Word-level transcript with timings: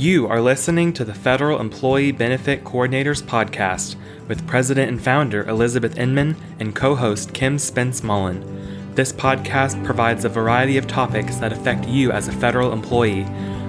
You 0.00 0.28
are 0.28 0.40
listening 0.40 0.94
to 0.94 1.04
the 1.04 1.12
Federal 1.12 1.60
Employee 1.60 2.10
Benefit 2.10 2.64
Coordinators 2.64 3.22
Podcast 3.22 3.96
with 4.28 4.46
President 4.46 4.88
and 4.88 4.98
founder 4.98 5.46
Elizabeth 5.46 5.98
Inman 5.98 6.36
and 6.58 6.74
co 6.74 6.94
host 6.94 7.34
Kim 7.34 7.58
Spence 7.58 8.02
Mullen. 8.02 8.94
This 8.94 9.12
podcast 9.12 9.84
provides 9.84 10.24
a 10.24 10.30
variety 10.30 10.78
of 10.78 10.86
topics 10.86 11.36
that 11.36 11.52
affect 11.52 11.86
you 11.86 12.12
as 12.12 12.28
a 12.28 12.32
federal 12.32 12.72
employee. 12.72 13.26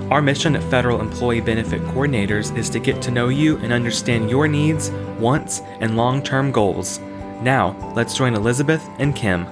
Our 0.10 0.22
mission 0.22 0.56
at 0.56 0.64
Federal 0.72 1.02
Employee 1.02 1.42
Benefit 1.42 1.82
Coordinators 1.82 2.58
is 2.58 2.70
to 2.70 2.80
get 2.80 3.02
to 3.02 3.12
know 3.12 3.28
you 3.28 3.58
and 3.58 3.74
understand 3.74 4.30
your 4.30 4.48
needs, 4.48 4.90
wants, 5.20 5.60
and 5.82 5.98
long 5.98 6.24
term 6.24 6.54
goals. 6.54 7.00
Now, 7.42 7.76
let's 7.94 8.16
join 8.16 8.36
Elizabeth 8.36 8.88
and 9.00 9.14
Kim. 9.14 9.46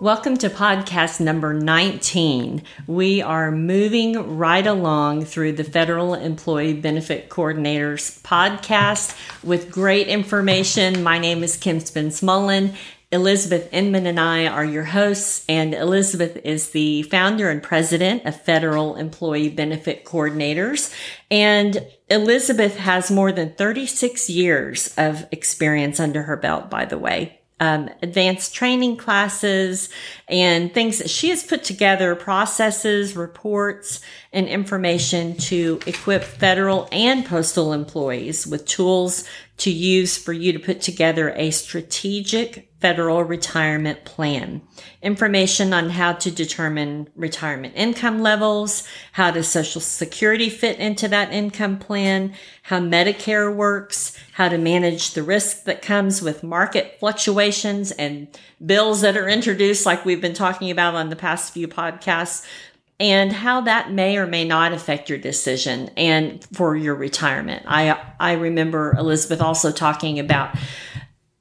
Welcome 0.00 0.38
to 0.38 0.48
podcast 0.48 1.20
number 1.20 1.52
19. 1.52 2.62
We 2.86 3.20
are 3.20 3.50
moving 3.50 4.38
right 4.38 4.66
along 4.66 5.26
through 5.26 5.52
the 5.52 5.62
Federal 5.62 6.14
Employee 6.14 6.72
Benefit 6.72 7.28
Coordinators 7.28 8.18
podcast 8.22 9.14
with 9.44 9.70
great 9.70 10.08
information. 10.08 11.02
My 11.02 11.18
name 11.18 11.44
is 11.44 11.58
Kim 11.58 11.80
Spence 11.80 12.22
Mullen. 12.22 12.72
Elizabeth 13.12 13.68
Inman 13.74 14.06
and 14.06 14.18
I 14.18 14.46
are 14.46 14.64
your 14.64 14.84
hosts, 14.84 15.44
and 15.50 15.74
Elizabeth 15.74 16.38
is 16.46 16.70
the 16.70 17.02
founder 17.02 17.50
and 17.50 17.62
president 17.62 18.24
of 18.24 18.40
Federal 18.40 18.96
Employee 18.96 19.50
Benefit 19.50 20.06
Coordinators. 20.06 20.94
And 21.30 21.86
Elizabeth 22.08 22.78
has 22.78 23.10
more 23.10 23.32
than 23.32 23.52
36 23.52 24.30
years 24.30 24.94
of 24.96 25.26
experience 25.30 26.00
under 26.00 26.22
her 26.22 26.38
belt, 26.38 26.70
by 26.70 26.86
the 26.86 26.96
way 26.96 27.39
um, 27.60 27.90
advanced 28.02 28.54
training 28.54 28.96
classes 28.96 29.90
and 30.28 30.72
things 30.72 30.98
that 30.98 31.10
she 31.10 31.28
has 31.28 31.42
put 31.42 31.62
together, 31.62 32.14
processes, 32.14 33.14
reports, 33.14 34.00
and 34.32 34.48
information 34.48 35.36
to 35.36 35.78
equip 35.86 36.24
federal 36.24 36.88
and 36.90 37.26
postal 37.26 37.72
employees 37.72 38.46
with 38.46 38.64
tools 38.64 39.28
to 39.60 39.70
use 39.70 40.16
for 40.16 40.32
you 40.32 40.52
to 40.52 40.58
put 40.58 40.80
together 40.80 41.30
a 41.36 41.50
strategic 41.50 42.70
federal 42.80 43.22
retirement 43.22 44.06
plan. 44.06 44.62
Information 45.02 45.74
on 45.74 45.90
how 45.90 46.14
to 46.14 46.30
determine 46.30 47.06
retirement 47.14 47.74
income 47.76 48.22
levels, 48.22 48.88
how 49.12 49.30
does 49.30 49.46
social 49.46 49.82
security 49.82 50.48
fit 50.48 50.78
into 50.78 51.06
that 51.08 51.30
income 51.30 51.78
plan, 51.78 52.32
how 52.62 52.80
Medicare 52.80 53.54
works, 53.54 54.18
how 54.32 54.48
to 54.48 54.56
manage 54.56 55.12
the 55.12 55.22
risk 55.22 55.64
that 55.64 55.82
comes 55.82 56.22
with 56.22 56.42
market 56.42 56.96
fluctuations 56.98 57.90
and 57.92 58.28
bills 58.64 59.02
that 59.02 59.16
are 59.16 59.28
introduced 59.28 59.84
like 59.84 60.06
we've 60.06 60.22
been 60.22 60.32
talking 60.32 60.70
about 60.70 60.94
on 60.94 61.10
the 61.10 61.16
past 61.16 61.52
few 61.52 61.68
podcasts 61.68 62.46
and 63.00 63.32
how 63.32 63.62
that 63.62 63.90
may 63.90 64.18
or 64.18 64.26
may 64.26 64.44
not 64.44 64.72
affect 64.72 65.08
your 65.08 65.18
decision 65.18 65.90
and 65.96 66.46
for 66.52 66.76
your 66.76 66.94
retirement. 66.94 67.64
I 67.66 67.98
I 68.20 68.32
remember 68.32 68.94
Elizabeth 68.96 69.40
also 69.40 69.72
talking 69.72 70.18
about 70.20 70.54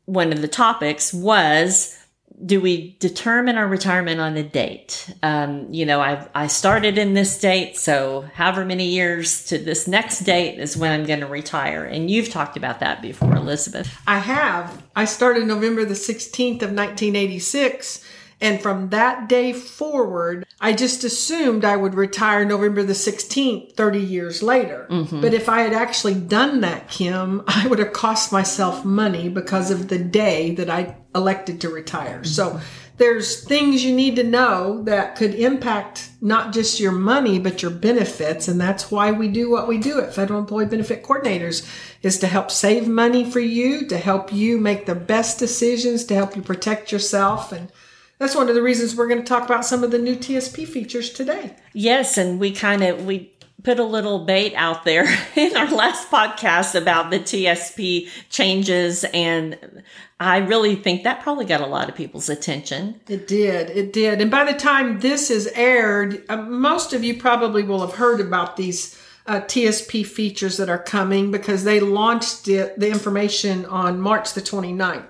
one 0.05 0.31
of 0.31 0.41
the 0.41 0.47
topics 0.47 1.13
was 1.13 1.97
do 2.45 2.61
we 2.61 2.95
determine 2.99 3.57
our 3.57 3.67
retirement 3.67 4.21
on 4.21 4.37
a 4.37 4.43
date? 4.43 5.13
Um, 5.21 5.67
you 5.73 5.85
know, 5.85 5.99
I 5.99 6.25
I 6.33 6.47
started 6.47 6.97
in 6.97 7.13
this 7.13 7.37
date, 7.37 7.75
so 7.75 8.21
however 8.33 8.63
many 8.63 8.85
years 8.85 9.45
to 9.47 9.57
this 9.57 9.89
next 9.89 10.21
date 10.21 10.57
is 10.57 10.77
when 10.77 10.91
I'm 10.91 11.05
going 11.05 11.19
to 11.19 11.27
retire. 11.27 11.83
And 11.83 12.09
you've 12.09 12.29
talked 12.29 12.55
about 12.55 12.79
that 12.79 13.01
before, 13.01 13.35
Elizabeth. 13.35 13.93
I 14.07 14.19
have. 14.19 14.81
I 14.95 15.03
started 15.03 15.47
November 15.47 15.83
the 15.83 15.95
16th 15.95 16.61
of 16.61 16.71
1986 16.71 18.05
and 18.41 18.61
from 18.61 18.89
that 18.89 19.27
day 19.27 19.51
forward, 19.51 20.45
I 20.61 20.73
just 20.73 21.03
assumed 21.03 21.65
I 21.65 21.75
would 21.75 21.93
retire 21.93 22.45
November 22.45 22.83
the 22.83 22.93
16th, 22.93 23.75
30 23.75 23.99
years 23.99 24.41
later. 24.41 24.87
Mm-hmm. 24.89 25.21
But 25.21 25.33
if 25.33 25.49
I 25.49 25.61
had 25.61 25.73
actually 25.73 26.15
done 26.15 26.61
that, 26.61 26.89
Kim, 26.89 27.43
I 27.47 27.67
would 27.67 27.79
have 27.79 27.93
cost 27.93 28.31
myself 28.31 28.85
money 28.85 29.27
because 29.27 29.71
of 29.71 29.89
the 29.89 29.99
day 29.99 30.55
that 30.55 30.69
I 30.69 30.95
elected 31.13 31.61
to 31.61 31.69
retire. 31.69 32.19
Mm-hmm. 32.19 32.25
So 32.25 32.61
there's 32.97 33.43
things 33.43 33.83
you 33.83 33.93
need 33.95 34.17
to 34.17 34.23
know 34.23 34.83
that 34.83 35.15
could 35.15 35.33
impact 35.33 36.09
not 36.21 36.53
just 36.53 36.79
your 36.79 36.91
money, 36.91 37.39
but 37.39 37.61
your 37.61 37.71
benefits. 37.71 38.47
And 38.47 38.59
that's 38.59 38.91
why 38.91 39.11
we 39.11 39.27
do 39.27 39.49
what 39.49 39.67
we 39.67 39.77
do 39.77 39.99
at 39.99 40.13
Federal 40.13 40.39
Employee 40.39 40.65
Benefit 40.65 41.03
Coordinators 41.03 41.67
is 42.01 42.19
to 42.19 42.27
help 42.27 42.51
save 42.51 42.87
money 42.87 43.29
for 43.29 43.39
you, 43.39 43.85
to 43.87 43.97
help 43.97 44.31
you 44.31 44.57
make 44.59 44.85
the 44.85 44.95
best 44.95 45.39
decisions, 45.39 46.05
to 46.05 46.15
help 46.15 46.35
you 46.35 46.41
protect 46.41 46.91
yourself 46.91 47.51
and 47.51 47.71
that's 48.19 48.35
one 48.35 48.49
of 48.49 48.55
the 48.55 48.61
reasons 48.61 48.95
we're 48.95 49.07
going 49.07 49.21
to 49.21 49.27
talk 49.27 49.45
about 49.45 49.65
some 49.65 49.83
of 49.83 49.91
the 49.91 49.97
new 49.97 50.15
TSP 50.15 50.67
features 50.67 51.09
today. 51.09 51.55
Yes, 51.73 52.17
and 52.17 52.39
we 52.39 52.51
kind 52.51 52.83
of 52.83 53.05
we 53.05 53.33
put 53.63 53.79
a 53.79 53.83
little 53.83 54.25
bait 54.25 54.53
out 54.55 54.85
there 54.85 55.05
in 55.35 55.57
our 55.57 55.71
last 55.71 56.09
podcast 56.09 56.75
about 56.75 57.09
the 57.11 57.19
TSP 57.19 58.07
changes 58.29 59.03
and 59.13 59.83
I 60.19 60.37
really 60.37 60.75
think 60.75 61.03
that 61.03 61.21
probably 61.21 61.45
got 61.45 61.61
a 61.61 61.65
lot 61.65 61.87
of 61.87 61.95
people's 61.95 62.27
attention. 62.27 62.99
It 63.07 63.27
did. 63.27 63.69
It 63.69 63.93
did. 63.93 64.19
And 64.19 64.29
by 64.29 64.43
the 64.43 64.57
time 64.57 64.99
this 64.99 65.31
is 65.31 65.47
aired, 65.55 66.23
uh, 66.27 66.37
most 66.37 66.91
of 66.91 67.05
you 67.05 67.17
probably 67.17 67.63
will 67.63 67.79
have 67.81 67.95
heard 67.95 68.19
about 68.19 68.57
these 68.57 69.01
uh, 69.27 69.41
TSP 69.41 70.05
features 70.05 70.57
that 70.57 70.69
are 70.69 70.79
coming 70.79 71.31
because 71.31 71.63
they 71.63 71.79
launched 71.79 72.49
it, 72.49 72.77
the 72.77 72.89
information 72.89 73.65
on 73.67 74.01
March 74.01 74.33
the 74.33 74.41
29th. 74.41 75.05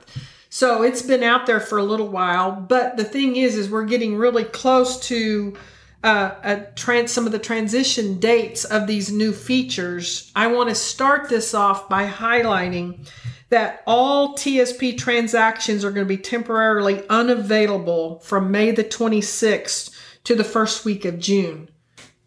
So 0.49 0.81
it's 0.81 1.03
been 1.03 1.23
out 1.23 1.45
there 1.45 1.59
for 1.59 1.77
a 1.77 1.83
little 1.83 2.09
while, 2.09 2.51
but 2.51 2.97
the 2.97 3.03
thing 3.03 3.35
is, 3.35 3.55
is 3.55 3.69
we're 3.69 3.85
getting 3.85 4.17
really 4.17 4.43
close 4.43 4.99
to 5.07 5.55
uh, 6.03 6.31
a 6.43 6.61
trans- 6.75 7.11
some 7.11 7.25
of 7.25 7.31
the 7.31 7.39
transition 7.39 8.19
dates 8.19 8.65
of 8.65 8.87
these 8.87 9.11
new 9.11 9.31
features. 9.31 10.31
I 10.35 10.47
want 10.47 10.69
to 10.69 10.75
start 10.75 11.29
this 11.29 11.53
off 11.53 11.87
by 11.87 12.07
highlighting 12.07 13.07
that 13.49 13.83
all 13.85 14.35
TSP 14.35 14.97
transactions 14.97 15.83
are 15.83 15.91
going 15.91 16.05
to 16.07 16.15
be 16.15 16.21
temporarily 16.21 17.07
unavailable 17.09 18.19
from 18.19 18.51
May 18.51 18.71
the 18.71 18.83
26th 18.83 19.95
to 20.23 20.35
the 20.35 20.43
first 20.43 20.85
week 20.85 21.05
of 21.05 21.19
June. 21.19 21.69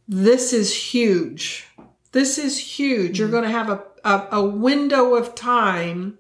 This 0.06 0.52
is 0.52 0.92
huge. 0.92 1.66
This 2.12 2.38
is 2.38 2.58
huge. 2.58 3.12
Mm-hmm. 3.12 3.16
You're 3.16 3.30
going 3.30 3.44
to 3.44 3.50
have 3.50 3.70
a, 3.70 3.82
a, 4.04 4.28
a 4.32 4.44
window 4.44 5.14
of 5.14 5.34
time 5.34 6.18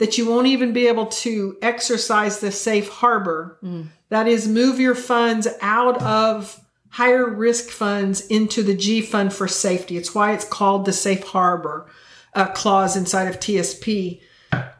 that 0.00 0.16
you 0.16 0.26
won't 0.26 0.46
even 0.46 0.72
be 0.72 0.88
able 0.88 1.04
to 1.04 1.58
exercise 1.60 2.40
the 2.40 2.50
safe 2.50 2.88
harbor. 2.88 3.58
Mm. 3.62 3.88
That 4.08 4.26
is, 4.26 4.48
move 4.48 4.80
your 4.80 4.94
funds 4.94 5.46
out 5.60 6.00
of 6.00 6.58
higher 6.88 7.28
risk 7.28 7.68
funds 7.68 8.26
into 8.26 8.62
the 8.62 8.74
G 8.74 9.02
fund 9.02 9.32
for 9.32 9.46
safety. 9.46 9.98
It's 9.98 10.14
why 10.14 10.32
it's 10.32 10.46
called 10.46 10.86
the 10.86 10.92
safe 10.94 11.22
harbor 11.22 11.86
uh, 12.34 12.46
clause 12.46 12.96
inside 12.96 13.28
of 13.28 13.40
TSP. 13.40 14.22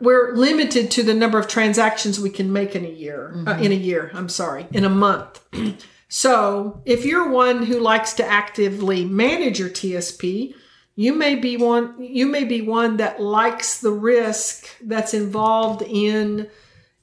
We're 0.01 0.35
limited 0.35 0.91
to 0.93 1.03
the 1.03 1.15
number 1.15 1.39
of 1.39 1.47
transactions 1.47 2.19
we 2.19 2.31
can 2.31 2.51
make 2.51 2.75
in 2.75 2.87
a 2.87 2.89
year, 2.89 3.29
uh, 3.29 3.37
mm-hmm. 3.37 3.49
uh, 3.49 3.59
in 3.59 3.73
a 3.73 3.77
year, 3.77 4.11
I'm 4.15 4.31
sorry, 4.31 4.67
in 4.73 4.87
a 4.87 4.89
month. 4.89 5.45
so 6.09 6.81
if 6.87 7.05
you're 7.05 7.29
one 7.29 7.65
who 7.65 7.79
likes 7.79 8.15
to 8.15 8.25
actively 8.25 9.05
manage 9.05 9.61
your 9.61 9.69
TSP, 9.69 10.55
you 11.01 11.15
may 11.15 11.35
be 11.35 11.57
one 11.57 11.95
you 11.99 12.27
may 12.27 12.45
be 12.45 12.61
one 12.61 12.99
that 12.99 13.23
likes 13.23 13.81
the 13.81 13.91
risk 13.91 14.67
that's 14.83 15.15
involved 15.15 15.81
in 15.83 16.47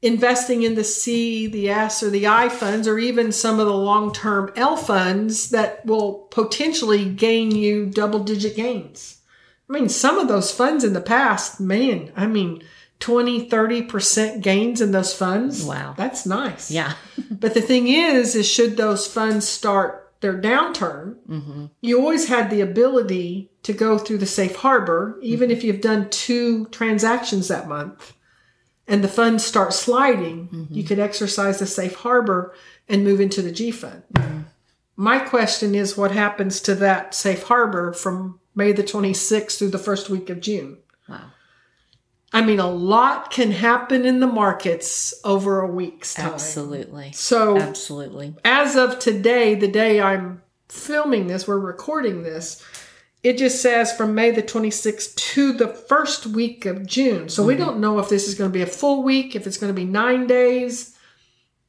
investing 0.04 0.62
in 0.62 0.76
the 0.76 0.84
C, 0.84 1.48
the 1.48 1.70
S, 1.70 2.04
or 2.04 2.12
the 2.12 2.28
I 2.28 2.50
funds, 2.50 2.88
or 2.88 3.00
even 3.00 3.32
some 3.32 3.60
of 3.60 3.66
the 3.66 3.74
long 3.74 4.14
term 4.14 4.52
L 4.56 4.78
funds 4.78 5.50
that 5.50 5.84
will 5.84 6.28
potentially 6.30 7.06
gain 7.06 7.50
you 7.50 7.88
double 7.88 8.24
digit 8.24 8.56
gains. 8.56 9.20
I 9.68 9.74
mean, 9.74 9.90
some 9.90 10.20
of 10.20 10.28
those 10.28 10.52
funds 10.52 10.84
in 10.84 10.94
the 10.94 11.02
past, 11.02 11.60
man, 11.60 12.12
I 12.16 12.28
mean, 12.28 12.64
20, 13.00 13.50
30% 13.50 14.42
gains 14.42 14.80
in 14.80 14.92
those 14.92 15.14
funds. 15.14 15.64
Wow. 15.64 15.96
That's 15.98 16.26
nice. 16.26 16.70
Yeah. 16.70 16.94
but 17.32 17.56
the 17.56 17.62
thing 17.62 17.88
is, 17.88 18.36
is 18.36 18.48
should 18.48 18.78
those 18.78 19.08
funds 19.08 19.48
start 19.48 20.07
their 20.20 20.40
downturn, 20.40 21.16
mm-hmm. 21.28 21.66
you 21.82 22.00
always 22.00 22.28
had 22.28 22.50
the 22.50 22.62
ability 22.62 23.52
to 23.64 23.74
go 23.74 23.98
through 23.98 24.18
the 24.18 24.26
safe 24.26 24.56
harbor, 24.56 25.20
even 25.22 25.50
mm-hmm. 25.50 25.58
if 25.58 25.64
you've 25.64 25.82
done 25.82 26.10
two 26.10 26.66
transactions 26.68 27.48
that 27.48 27.68
month 27.68 28.14
and 28.88 29.04
the 29.04 29.10
funds 29.10 29.46
start 29.46 29.74
sliding, 29.74 30.48
mm-hmm. 30.48 30.74
you 30.74 30.84
could 30.84 31.00
exercise 31.00 31.60
the 31.60 31.66
safe 31.66 31.96
harbor 31.96 32.54
and 32.88 33.04
move 33.04 33.20
into 33.20 33.42
the 33.42 33.52
G 33.52 33.72
fund. 33.72 34.04
Mm-hmm. 34.14 34.42
My 34.96 35.20
question 35.20 35.76
is 35.76 35.98
what 35.98 36.12
happens 36.12 36.60
to 36.62 36.76
that 36.76 37.14
safe 37.14 37.44
harbor 37.44 37.94
from 37.94 38.40
May 38.56 38.72
the 38.72 38.84
26th 38.84 39.60
through 39.60 39.70
the 39.70 39.78
first 39.78 40.10
week 40.10 40.30
of 40.30 40.42
June? 40.42 40.78
Wow. 41.08 41.32
I 42.34 42.42
mean, 42.42 42.60
a 42.60 42.70
lot 42.70 43.32
can 43.32 43.52
happen 43.52 44.06
in 44.06 44.20
the 44.20 44.28
markets 44.28 45.14
over 45.24 45.62
a 45.62 45.68
week's 45.68 46.14
time. 46.14 46.34
Absolutely. 46.34 47.12
So, 47.14 47.58
absolutely. 47.58 48.36
As 48.44 48.76
of 48.76 49.00
today, 49.00 49.56
the 49.56 49.68
day 49.68 50.02
I'm 50.02 50.42
filming 50.68 51.28
this, 51.28 51.48
we're 51.48 51.58
recording 51.58 52.24
this, 52.24 52.64
it 53.24 53.38
just 53.38 53.62
says 53.62 53.94
from 53.94 54.14
May 54.14 54.32
the 54.32 54.44
26th 54.44 55.16
to 55.16 55.54
the 55.54 55.70
first 55.70 56.28
week 56.28 56.66
of 56.66 56.86
June. 56.86 57.30
So, 57.30 57.42
mm-hmm. 57.42 57.48
we 57.48 57.56
don't 57.56 57.80
know 57.80 57.98
if 58.00 58.10
this 58.10 58.28
is 58.28 58.36
going 58.36 58.50
to 58.50 58.54
be 58.54 58.62
a 58.62 58.68
full 58.68 59.04
week, 59.04 59.36
if 59.36 59.48
it's 59.48 59.58
going 59.58 59.74
to 59.74 59.82
be 59.82 59.86
nine 59.86 60.28
days. 60.28 60.98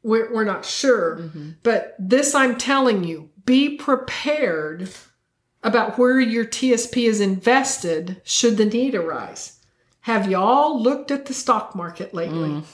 we're, 0.03 0.33
we're 0.33 0.45
not 0.45 0.65
sure. 0.65 1.31
But 1.63 1.95
this 1.99 2.35
I'm 2.35 2.57
telling 2.57 3.05
you 3.05 3.31
be 3.45 3.77
prepared 3.77 4.91
about 5.63 5.99
where 5.99 6.21
your 6.21 6.45
TSP 6.45 7.09
is 7.09 7.21
invested 7.21 8.21
should 8.25 8.57
the 8.57 8.65
need 8.65 8.95
arise. 8.95 9.58
Have 10.03 10.31
y'all 10.31 10.81
looked 10.81 11.11
at 11.11 11.27
the 11.27 11.35
stock 11.35 11.75
market 11.75 12.15
lately? 12.15 12.49
Mm. 12.49 12.65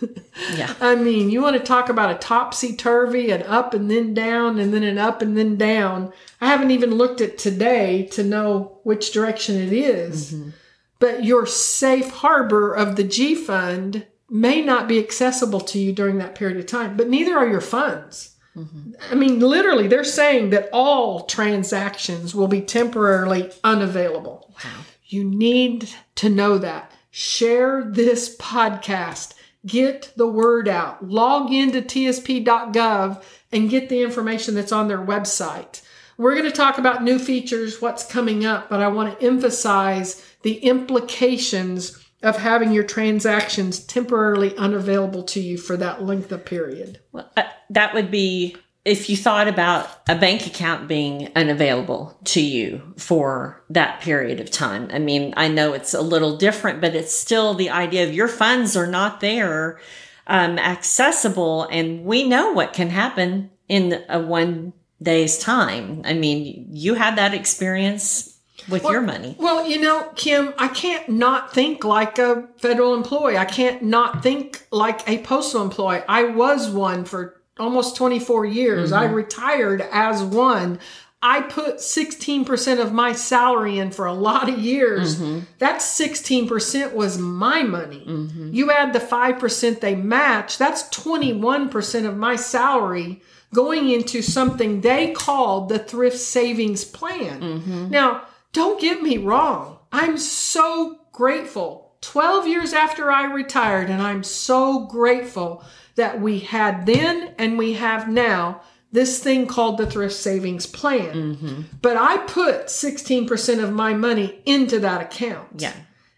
Yeah. 0.54 0.72
I 0.80 0.94
mean, 0.94 1.30
you 1.30 1.42
want 1.42 1.56
to 1.56 1.62
talk 1.62 1.88
about 1.88 2.14
a 2.14 2.18
topsy 2.18 2.74
turvy, 2.74 3.30
an 3.30 3.42
up 3.42 3.74
and 3.74 3.90
then 3.90 4.14
down, 4.14 4.58
and 4.58 4.72
then 4.72 4.82
an 4.82 4.98
up 4.98 5.20
and 5.20 5.36
then 5.36 5.56
down. 5.56 6.12
I 6.40 6.46
haven't 6.46 6.70
even 6.70 6.94
looked 6.94 7.20
at 7.20 7.38
today 7.38 8.06
to 8.12 8.22
know 8.22 8.78
which 8.84 9.12
direction 9.12 9.56
it 9.56 9.72
is. 9.72 10.32
Mm-hmm. 10.32 10.50
But 10.98 11.24
your 11.24 11.46
safe 11.46 12.10
harbor 12.10 12.72
of 12.72 12.96
the 12.96 13.04
G 13.04 13.34
fund 13.34 14.06
may 14.28 14.60
not 14.60 14.86
be 14.88 14.98
accessible 14.98 15.60
to 15.60 15.78
you 15.78 15.92
during 15.92 16.18
that 16.18 16.34
period 16.34 16.58
of 16.58 16.66
time, 16.66 16.96
but 16.96 17.08
neither 17.08 17.36
are 17.36 17.48
your 17.48 17.60
funds. 17.60 18.36
Mm-hmm. 18.56 18.92
I 19.10 19.14
mean, 19.14 19.40
literally, 19.40 19.88
they're 19.88 20.04
saying 20.04 20.50
that 20.50 20.68
all 20.72 21.24
transactions 21.24 22.34
will 22.34 22.48
be 22.48 22.60
temporarily 22.60 23.50
unavailable. 23.64 24.54
Wow. 24.64 24.80
You 25.10 25.24
need 25.24 25.90
to 26.14 26.28
know 26.28 26.56
that. 26.58 26.92
Share 27.10 27.82
this 27.84 28.36
podcast. 28.36 29.34
Get 29.66 30.12
the 30.16 30.28
word 30.28 30.68
out. 30.68 31.06
Log 31.06 31.52
into 31.52 31.82
tsp.gov 31.82 33.22
and 33.50 33.68
get 33.68 33.88
the 33.88 34.02
information 34.02 34.54
that's 34.54 34.70
on 34.70 34.86
their 34.86 35.04
website. 35.04 35.82
We're 36.16 36.34
going 36.34 36.44
to 36.44 36.52
talk 36.52 36.78
about 36.78 37.02
new 37.02 37.18
features, 37.18 37.82
what's 37.82 38.06
coming 38.06 38.46
up, 38.46 38.70
but 38.70 38.80
I 38.80 38.86
want 38.86 39.18
to 39.18 39.26
emphasize 39.26 40.24
the 40.42 40.58
implications 40.58 41.98
of 42.22 42.36
having 42.36 42.72
your 42.72 42.84
transactions 42.84 43.80
temporarily 43.80 44.56
unavailable 44.56 45.24
to 45.24 45.40
you 45.40 45.58
for 45.58 45.76
that 45.78 46.04
length 46.04 46.30
of 46.30 46.44
period. 46.44 47.00
Well, 47.10 47.28
uh, 47.36 47.44
that 47.70 47.94
would 47.94 48.12
be 48.12 48.56
if 48.84 49.10
you 49.10 49.16
thought 49.16 49.46
about 49.46 49.88
a 50.08 50.16
bank 50.16 50.46
account 50.46 50.88
being 50.88 51.30
unavailable 51.36 52.18
to 52.24 52.40
you 52.40 52.94
for 52.96 53.62
that 53.68 54.00
period 54.00 54.40
of 54.40 54.50
time. 54.50 54.88
I 54.92 54.98
mean, 54.98 55.34
I 55.36 55.48
know 55.48 55.74
it's 55.74 55.92
a 55.92 56.00
little 56.00 56.36
different, 56.36 56.80
but 56.80 56.94
it's 56.94 57.14
still 57.14 57.52
the 57.54 57.70
idea 57.70 58.04
of 58.04 58.14
your 58.14 58.28
funds 58.28 58.76
are 58.76 58.86
not 58.86 59.20
there, 59.20 59.78
um, 60.26 60.58
accessible, 60.58 61.64
and 61.70 62.04
we 62.04 62.26
know 62.26 62.52
what 62.52 62.72
can 62.72 62.88
happen 62.88 63.50
in 63.68 64.02
a 64.08 64.18
one 64.18 64.72
day's 65.02 65.38
time. 65.38 66.02
I 66.04 66.14
mean, 66.14 66.68
you 66.70 66.94
had 66.94 67.16
that 67.16 67.34
experience 67.34 68.38
with 68.68 68.84
your 68.84 69.00
money. 69.00 69.36
Well, 69.38 69.66
you 69.66 69.80
know, 69.80 70.10
Kim, 70.16 70.54
I 70.58 70.68
can't 70.68 71.08
not 71.08 71.52
think 71.52 71.84
like 71.84 72.18
a 72.18 72.48
federal 72.58 72.94
employee. 72.94 73.36
I 73.36 73.44
can't 73.44 73.82
not 73.82 74.22
think 74.22 74.66
like 74.70 75.08
a 75.08 75.18
postal 75.18 75.62
employee. 75.62 76.02
I 76.08 76.24
was 76.24 76.68
one 76.68 77.04
for 77.04 77.39
almost 77.60 77.96
24 77.96 78.46
years. 78.46 78.92
I 78.92 79.06
mm-hmm. 79.06 79.14
retired 79.14 79.82
as 79.92 80.22
one. 80.22 80.78
I 81.22 81.42
put 81.42 81.76
16% 81.76 82.80
of 82.80 82.92
my 82.92 83.12
salary 83.12 83.78
in 83.78 83.90
for 83.90 84.06
a 84.06 84.12
lot 84.12 84.48
of 84.48 84.58
years. 84.58 85.16
Mm-hmm. 85.16 85.40
That 85.58 85.80
16% 85.80 86.94
was 86.94 87.18
my 87.18 87.62
money. 87.62 88.04
Mm-hmm. 88.08 88.54
You 88.54 88.70
add 88.70 88.94
the 88.94 89.00
5% 89.00 89.80
they 89.80 89.94
match, 89.94 90.56
that's 90.56 90.82
21% 90.84 92.08
of 92.08 92.16
my 92.16 92.36
salary 92.36 93.20
going 93.52 93.90
into 93.90 94.22
something 94.22 94.80
they 94.80 95.10
called 95.12 95.68
the 95.68 95.78
thrift 95.78 96.18
savings 96.18 96.84
plan. 96.84 97.90
Now, 97.90 98.22
don't 98.52 98.80
get 98.80 99.02
me 99.02 99.18
wrong. 99.18 99.78
I'm 99.92 100.18
so 100.18 101.00
grateful. 101.12 101.92
12 102.00 102.46
years 102.46 102.72
after 102.72 103.10
I 103.10 103.24
retired, 103.24 103.90
and 103.90 104.00
I'm 104.00 104.22
so 104.22 104.86
grateful 104.86 105.64
that 106.00 106.18
we 106.18 106.38
had 106.38 106.86
then 106.86 107.34
and 107.36 107.58
we 107.58 107.74
have 107.74 108.08
now 108.08 108.62
this 108.90 109.22
thing 109.22 109.46
called 109.46 109.76
the 109.76 109.86
thrift 109.86 110.14
savings 110.14 110.66
plan. 110.66 111.12
Mm-hmm. 111.12 111.60
But 111.82 111.98
I 111.98 112.16
put 112.26 112.66
16% 112.66 113.62
of 113.62 113.70
my 113.70 113.92
money 113.92 114.40
into 114.46 114.80
that 114.80 115.02
account. 115.02 115.48
Yeah. 115.58 115.74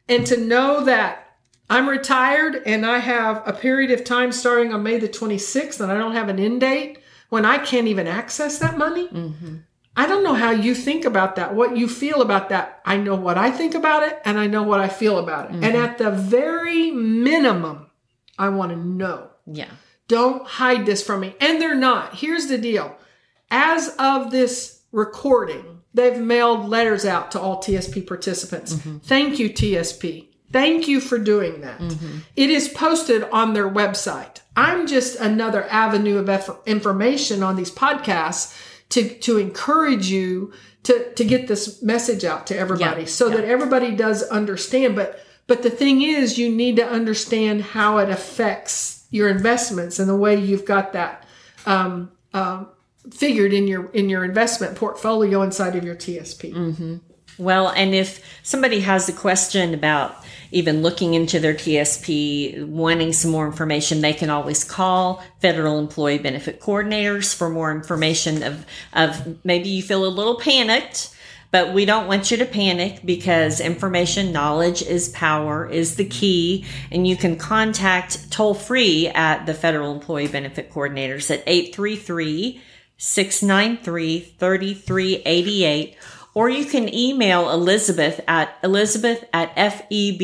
And 0.08 0.24
to 0.28 0.36
know 0.36 0.84
that 0.84 1.36
I'm 1.68 1.88
retired 1.88 2.62
and 2.64 2.86
I 2.86 2.98
have 2.98 3.42
a 3.44 3.52
period 3.52 3.90
of 3.90 4.04
time 4.04 4.30
starting 4.30 4.72
on 4.72 4.84
May 4.84 4.98
the 4.98 5.08
26th 5.08 5.80
and 5.80 5.90
I 5.90 5.98
don't 5.98 6.14
have 6.14 6.28
an 6.28 6.38
end 6.38 6.60
date 6.60 6.98
when 7.28 7.44
I 7.44 7.58
can't 7.58 7.88
even 7.88 8.06
access 8.06 8.58
that 8.60 8.78
money. 8.78 9.08
Mm-hmm. 9.08 9.56
I 9.96 10.06
don't 10.06 10.22
know 10.22 10.34
how 10.34 10.52
you 10.52 10.76
think 10.76 11.04
about 11.04 11.34
that, 11.36 11.56
what 11.56 11.76
you 11.76 11.88
feel 11.88 12.22
about 12.22 12.50
that. 12.50 12.80
I 12.86 12.98
know 12.98 13.16
what 13.16 13.36
I 13.36 13.50
think 13.50 13.74
about 13.74 14.04
it 14.04 14.20
and 14.24 14.38
I 14.38 14.46
know 14.46 14.62
what 14.62 14.80
I 14.80 14.88
feel 14.88 15.18
about 15.18 15.46
it. 15.46 15.54
And 15.54 15.64
mm-hmm. 15.64 15.84
at 15.84 15.98
the 15.98 16.12
very 16.12 16.92
minimum, 16.92 17.90
I 18.38 18.48
want 18.48 18.70
to 18.70 18.78
know. 18.78 19.31
Yeah. 19.46 19.70
Don't 20.08 20.46
hide 20.46 20.86
this 20.86 21.02
from 21.02 21.20
me. 21.20 21.34
And 21.40 21.60
they're 21.60 21.74
not. 21.74 22.16
Here's 22.16 22.46
the 22.46 22.58
deal. 22.58 22.96
As 23.50 23.94
of 23.98 24.30
this 24.30 24.82
recording, 24.92 25.80
they've 25.94 26.18
mailed 26.18 26.68
letters 26.68 27.04
out 27.04 27.30
to 27.32 27.40
all 27.40 27.62
TSP 27.62 28.06
participants. 28.06 28.74
Mm-hmm. 28.74 28.98
Thank 28.98 29.38
you, 29.38 29.50
TSP. 29.50 30.28
Thank 30.52 30.86
you 30.86 31.00
for 31.00 31.18
doing 31.18 31.62
that. 31.62 31.78
Mm-hmm. 31.78 32.18
It 32.36 32.50
is 32.50 32.68
posted 32.68 33.24
on 33.30 33.54
their 33.54 33.68
website. 33.68 34.40
I'm 34.54 34.86
just 34.86 35.18
another 35.18 35.64
avenue 35.64 36.18
of 36.18 36.60
information 36.66 37.42
on 37.42 37.56
these 37.56 37.70
podcasts 37.70 38.54
to, 38.90 39.08
to 39.20 39.38
encourage 39.38 40.08
you 40.08 40.52
to, 40.82 41.14
to 41.14 41.24
get 41.24 41.48
this 41.48 41.82
message 41.82 42.24
out 42.24 42.46
to 42.48 42.58
everybody 42.58 43.02
Yeah, 43.02 43.08
so 43.08 43.28
yeah. 43.28 43.36
that 43.36 43.44
everybody 43.46 43.92
does 43.92 44.22
understand. 44.24 44.94
But, 44.94 45.18
but 45.46 45.62
the 45.62 45.70
thing 45.70 46.02
is, 46.02 46.38
you 46.38 46.50
need 46.50 46.76
to 46.76 46.86
understand 46.86 47.62
how 47.62 47.98
it 47.98 48.10
affects 48.10 49.01
your 49.12 49.28
investments 49.28 50.00
and 50.00 50.08
the 50.08 50.16
way 50.16 50.34
you've 50.34 50.64
got 50.64 50.92
that 50.94 51.24
um, 51.66 52.10
um, 52.34 52.66
figured 53.12 53.52
in 53.52 53.68
your 53.68 53.88
in 53.90 54.08
your 54.08 54.24
investment 54.24 54.76
portfolio 54.76 55.42
inside 55.42 55.76
of 55.76 55.84
your 55.84 55.94
TSP. 55.94 56.52
Well, 57.38 57.68
and 57.68 57.94
if 57.94 58.22
somebody 58.42 58.80
has 58.80 59.08
a 59.08 59.12
question 59.12 59.72
about 59.74 60.16
even 60.50 60.82
looking 60.82 61.14
into 61.14 61.40
their 61.40 61.54
TSP, 61.54 62.66
wanting 62.66 63.12
some 63.12 63.30
more 63.30 63.46
information, 63.46 64.02
they 64.02 64.12
can 64.12 64.28
always 64.28 64.64
call 64.64 65.22
Federal 65.40 65.78
Employee 65.78 66.18
Benefit 66.18 66.60
Coordinators 66.60 67.34
for 67.34 67.48
more 67.48 67.70
information 67.72 68.42
of, 68.42 68.66
of 68.92 69.44
maybe 69.44 69.70
you 69.70 69.82
feel 69.82 70.04
a 70.04 70.08
little 70.08 70.38
panicked, 70.38 71.16
but 71.52 71.72
we 71.72 71.84
don't 71.84 72.08
want 72.08 72.30
you 72.30 72.38
to 72.38 72.46
panic 72.46 73.02
because 73.04 73.60
information 73.60 74.32
knowledge 74.32 74.82
is 74.82 75.10
power 75.10 75.68
is 75.68 75.96
the 75.96 76.04
key. 76.04 76.64
And 76.90 77.06
you 77.06 77.14
can 77.14 77.36
contact 77.36 78.32
toll 78.32 78.54
free 78.54 79.06
at 79.08 79.44
the 79.44 79.54
Federal 79.54 79.92
Employee 79.92 80.28
Benefit 80.28 80.72
Coordinators 80.72 81.30
at 81.30 81.44
833 81.46 82.60
693 82.96 84.20
3388 84.38 85.96
or 86.34 86.48
you 86.48 86.64
can 86.64 86.92
email 86.94 87.50
Elizabeth 87.50 88.20
at 88.26 88.56
elizabeth 88.62 89.24
at 89.34 89.54
febcnow.com. 89.56 90.22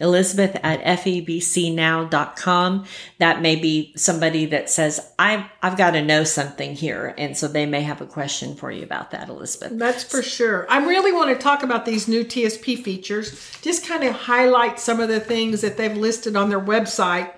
Elizabeth 0.00 0.56
at 0.62 0.82
febcnow.com. 0.82 2.86
That 3.18 3.42
may 3.42 3.56
be 3.56 3.92
somebody 3.96 4.46
that 4.46 4.70
says, 4.70 5.12
I've, 5.18 5.44
I've 5.62 5.76
got 5.76 5.90
to 5.90 6.02
know 6.02 6.24
something 6.24 6.74
here. 6.74 7.14
And 7.18 7.36
so 7.36 7.46
they 7.46 7.66
may 7.66 7.82
have 7.82 8.00
a 8.00 8.06
question 8.06 8.54
for 8.54 8.72
you 8.72 8.82
about 8.82 9.10
that, 9.10 9.28
Elizabeth. 9.28 9.78
That's 9.78 10.02
for 10.02 10.22
sure. 10.22 10.66
I 10.70 10.84
really 10.86 11.12
want 11.12 11.30
to 11.30 11.36
talk 11.36 11.62
about 11.62 11.84
these 11.84 12.08
new 12.08 12.24
TSP 12.24 12.82
features. 12.82 13.58
Just 13.60 13.86
kind 13.86 14.04
of 14.04 14.14
highlight 14.14 14.80
some 14.80 15.00
of 15.00 15.08
the 15.08 15.20
things 15.20 15.60
that 15.60 15.76
they've 15.76 15.96
listed 15.96 16.34
on 16.34 16.48
their 16.48 16.60
website 16.60 17.32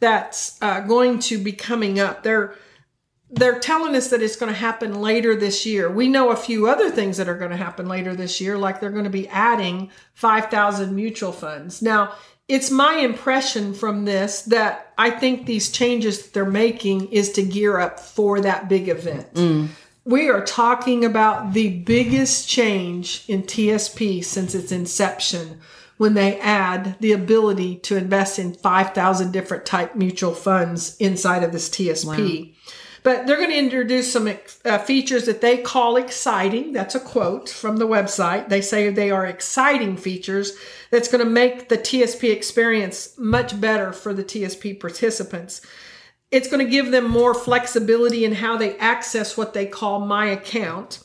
that's 0.00 0.60
uh, 0.62 0.80
going 0.80 1.18
to 1.18 1.42
be 1.42 1.52
coming 1.52 1.98
up. 1.98 2.22
They're 2.22 2.54
they're 3.30 3.58
telling 3.58 3.96
us 3.96 4.10
that 4.10 4.22
it's 4.22 4.36
going 4.36 4.52
to 4.52 4.58
happen 4.58 5.00
later 5.00 5.34
this 5.34 5.66
year. 5.66 5.90
We 5.90 6.08
know 6.08 6.30
a 6.30 6.36
few 6.36 6.68
other 6.68 6.90
things 6.90 7.16
that 7.16 7.28
are 7.28 7.38
going 7.38 7.50
to 7.50 7.56
happen 7.56 7.88
later 7.88 8.14
this 8.14 8.40
year, 8.40 8.56
like 8.58 8.80
they're 8.80 8.90
going 8.90 9.04
to 9.04 9.10
be 9.10 9.28
adding 9.28 9.90
5,000 10.14 10.94
mutual 10.94 11.32
funds. 11.32 11.82
Now, 11.82 12.14
it's 12.46 12.70
my 12.70 12.96
impression 12.96 13.72
from 13.72 14.04
this 14.04 14.42
that 14.42 14.92
I 14.98 15.10
think 15.10 15.46
these 15.46 15.70
changes 15.70 16.22
that 16.22 16.34
they're 16.34 16.44
making 16.44 17.10
is 17.10 17.32
to 17.32 17.42
gear 17.42 17.78
up 17.78 17.98
for 17.98 18.40
that 18.40 18.68
big 18.68 18.88
event. 18.88 19.32
Mm. 19.34 19.68
We 20.04 20.28
are 20.28 20.44
talking 20.44 21.04
about 21.04 21.54
the 21.54 21.78
biggest 21.80 22.46
change 22.46 23.24
in 23.26 23.44
TSP 23.44 24.22
since 24.22 24.54
its 24.54 24.70
inception 24.70 25.60
when 25.96 26.12
they 26.12 26.38
add 26.40 26.96
the 27.00 27.12
ability 27.12 27.76
to 27.76 27.96
invest 27.96 28.38
in 28.38 28.52
5,000 28.52 29.32
different 29.32 29.64
type 29.64 29.94
mutual 29.94 30.34
funds 30.34 30.96
inside 30.98 31.42
of 31.42 31.52
this 31.52 31.70
TSP. 31.70 32.54
But 33.04 33.26
they're 33.26 33.36
going 33.36 33.50
to 33.50 33.58
introduce 33.58 34.10
some 34.10 34.28
uh, 34.64 34.78
features 34.78 35.26
that 35.26 35.42
they 35.42 35.58
call 35.58 35.96
exciting. 35.96 36.72
That's 36.72 36.94
a 36.94 37.00
quote 37.00 37.50
from 37.50 37.76
the 37.76 37.86
website. 37.86 38.48
They 38.48 38.62
say 38.62 38.88
they 38.88 39.10
are 39.10 39.26
exciting 39.26 39.98
features 39.98 40.56
that's 40.90 41.08
going 41.08 41.22
to 41.22 41.30
make 41.30 41.68
the 41.68 41.76
TSP 41.76 42.32
experience 42.32 43.16
much 43.18 43.60
better 43.60 43.92
for 43.92 44.14
the 44.14 44.24
TSP 44.24 44.80
participants. 44.80 45.60
It's 46.30 46.48
going 46.48 46.64
to 46.64 46.70
give 46.70 46.90
them 46.92 47.08
more 47.08 47.34
flexibility 47.34 48.24
in 48.24 48.36
how 48.36 48.56
they 48.56 48.76
access 48.78 49.36
what 49.36 49.52
they 49.52 49.66
call 49.66 50.00
my 50.00 50.26
account. 50.26 51.00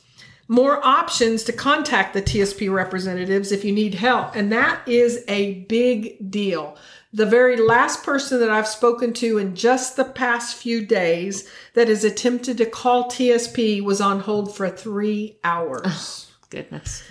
more 0.52 0.84
options 0.84 1.44
to 1.44 1.54
contact 1.54 2.14
the 2.16 2.22
TSP 2.24 2.74
representatives 2.74 3.52
if 3.52 3.64
you 3.64 3.72
need 3.72 3.94
help. 3.94 4.36
And 4.36 4.52
that 4.52 4.82
is 4.88 5.24
a 5.28 5.62
big 5.66 6.32
deal. 6.32 6.76
The 7.12 7.26
very 7.26 7.58
last 7.58 8.04
person 8.04 8.40
that 8.40 8.52
I've 8.52 8.68
spoken 8.68 9.14
to 9.14 9.40
in 9.40 9.56
just 9.56 9.96
the 9.96 10.06
past 10.06 10.56
few 10.56 10.86
days 10.86 11.50
that 11.74 11.88
has 11.88 12.04
attempted 12.04 12.58
to 12.60 12.66
call 12.68 13.10
TSP 13.10 13.82
was 13.82 14.00
on 14.00 14.20
hold 14.20 14.56
for 14.56 14.70
three 14.70 15.40
hours. 15.44 16.28
Oh, 16.32 16.46
goodness. 16.52 17.04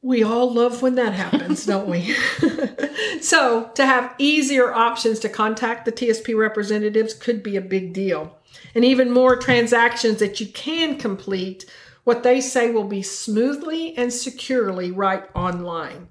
We 0.00 0.22
all 0.22 0.52
love 0.54 0.82
when 0.82 0.94
that 0.94 1.12
happens, 1.12 1.66
don't 1.66 1.88
we? 1.88 2.14
so, 3.20 3.70
to 3.74 3.84
have 3.84 4.14
easier 4.18 4.72
options 4.72 5.18
to 5.20 5.28
contact 5.28 5.84
the 5.84 5.92
TSP 5.92 6.38
representatives 6.38 7.12
could 7.12 7.42
be 7.42 7.56
a 7.56 7.60
big 7.60 7.92
deal. 7.92 8.38
And 8.76 8.84
even 8.84 9.10
more 9.10 9.36
transactions 9.36 10.18
that 10.18 10.38
you 10.38 10.46
can 10.46 10.98
complete 10.98 11.64
what 12.04 12.22
they 12.22 12.40
say 12.40 12.70
will 12.70 12.84
be 12.84 13.02
smoothly 13.02 13.96
and 13.98 14.12
securely 14.12 14.92
right 14.92 15.24
online. 15.34 16.08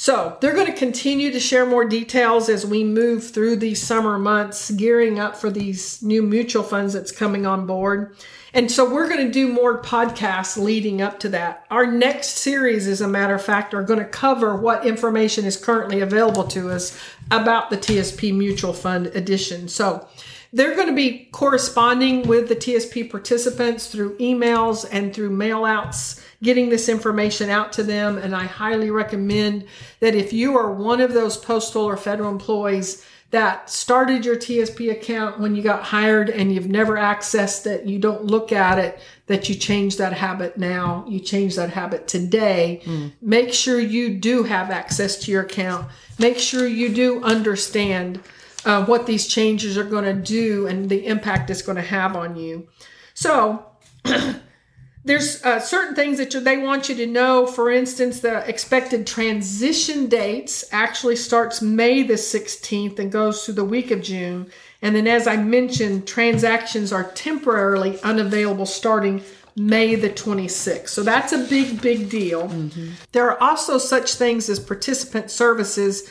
So 0.00 0.38
they're 0.40 0.54
going 0.54 0.68
to 0.68 0.78
continue 0.78 1.32
to 1.32 1.40
share 1.40 1.66
more 1.66 1.84
details 1.84 2.48
as 2.48 2.64
we 2.64 2.84
move 2.84 3.32
through 3.32 3.56
these 3.56 3.82
summer 3.82 4.16
months, 4.16 4.70
gearing 4.70 5.18
up 5.18 5.34
for 5.34 5.50
these 5.50 6.00
new 6.04 6.22
mutual 6.22 6.62
funds 6.62 6.92
that's 6.92 7.10
coming 7.10 7.46
on 7.46 7.66
board. 7.66 8.14
And 8.54 8.70
so 8.70 8.88
we're 8.88 9.08
going 9.08 9.26
to 9.26 9.32
do 9.32 9.48
more 9.48 9.82
podcasts 9.82 10.56
leading 10.56 11.02
up 11.02 11.18
to 11.20 11.28
that. 11.30 11.66
Our 11.68 11.84
next 11.84 12.36
series, 12.36 12.86
as 12.86 13.00
a 13.00 13.08
matter 13.08 13.34
of 13.34 13.42
fact, 13.42 13.74
are 13.74 13.82
going 13.82 13.98
to 13.98 14.04
cover 14.04 14.54
what 14.54 14.86
information 14.86 15.44
is 15.44 15.56
currently 15.56 16.00
available 16.00 16.44
to 16.44 16.70
us 16.70 16.96
about 17.32 17.70
the 17.70 17.76
TSP 17.76 18.32
Mutual 18.32 18.74
Fund 18.74 19.08
edition. 19.08 19.66
So 19.66 20.06
they're 20.52 20.74
going 20.74 20.88
to 20.88 20.94
be 20.94 21.28
corresponding 21.32 22.26
with 22.26 22.48
the 22.48 22.56
TSP 22.56 23.10
participants 23.10 23.88
through 23.88 24.16
emails 24.16 24.86
and 24.90 25.14
through 25.14 25.30
mailouts, 25.30 26.24
getting 26.42 26.70
this 26.70 26.88
information 26.88 27.50
out 27.50 27.72
to 27.74 27.82
them. 27.82 28.16
And 28.16 28.34
I 28.34 28.44
highly 28.44 28.90
recommend 28.90 29.66
that 30.00 30.14
if 30.14 30.32
you 30.32 30.56
are 30.56 30.72
one 30.72 31.00
of 31.00 31.12
those 31.12 31.36
postal 31.36 31.84
or 31.84 31.96
federal 31.96 32.30
employees 32.30 33.04
that 33.30 33.68
started 33.68 34.24
your 34.24 34.36
TSP 34.36 34.90
account 34.90 35.38
when 35.38 35.54
you 35.54 35.62
got 35.62 35.82
hired 35.82 36.30
and 36.30 36.50
you've 36.50 36.68
never 36.68 36.96
accessed 36.96 37.66
it, 37.66 37.84
you 37.84 37.98
don't 37.98 38.24
look 38.24 38.52
at 38.52 38.78
it, 38.78 38.98
that 39.26 39.50
you 39.50 39.54
change 39.54 39.98
that 39.98 40.14
habit 40.14 40.56
now. 40.56 41.04
You 41.06 41.20
change 41.20 41.56
that 41.56 41.68
habit 41.68 42.08
today. 42.08 42.80
Mm. 42.86 43.12
Make 43.20 43.52
sure 43.52 43.78
you 43.78 44.14
do 44.14 44.44
have 44.44 44.70
access 44.70 45.18
to 45.18 45.30
your 45.30 45.42
account. 45.42 45.88
Make 46.18 46.38
sure 46.38 46.66
you 46.66 46.88
do 46.88 47.22
understand 47.22 48.20
uh, 48.68 48.84
what 48.84 49.06
these 49.06 49.26
changes 49.26 49.78
are 49.78 49.84
going 49.84 50.04
to 50.04 50.12
do 50.12 50.66
and 50.66 50.90
the 50.90 51.06
impact 51.06 51.48
it's 51.50 51.62
going 51.62 51.76
to 51.76 51.82
have 51.82 52.14
on 52.14 52.36
you. 52.36 52.68
So, 53.14 53.64
there's 55.04 55.42
uh, 55.42 55.58
certain 55.58 55.94
things 55.94 56.18
that 56.18 56.44
they 56.44 56.58
want 56.58 56.90
you 56.90 56.94
to 56.96 57.06
know. 57.06 57.46
For 57.46 57.70
instance, 57.70 58.20
the 58.20 58.46
expected 58.46 59.06
transition 59.06 60.06
dates 60.06 60.66
actually 60.70 61.16
starts 61.16 61.62
May 61.62 62.02
the 62.02 62.14
16th 62.14 62.98
and 62.98 63.10
goes 63.10 63.44
through 63.44 63.54
the 63.54 63.64
week 63.64 63.90
of 63.90 64.02
June. 64.02 64.50
And 64.82 64.94
then, 64.94 65.06
as 65.06 65.26
I 65.26 65.36
mentioned, 65.36 66.06
transactions 66.06 66.92
are 66.92 67.10
temporarily 67.12 67.98
unavailable 68.02 68.66
starting 68.66 69.22
May 69.56 69.94
the 69.94 70.10
26th. 70.10 70.90
So 70.90 71.02
that's 71.02 71.32
a 71.32 71.38
big, 71.38 71.80
big 71.80 72.10
deal. 72.10 72.48
Mm-hmm. 72.48 72.90
There 73.12 73.30
are 73.30 73.42
also 73.42 73.78
such 73.78 74.14
things 74.14 74.48
as 74.50 74.60
participant 74.60 75.30
services 75.30 76.08